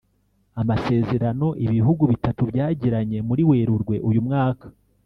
[0.61, 4.65] Amasezerano ibi bihugu bitatu byagiranye muri Werurwe uyu mwaka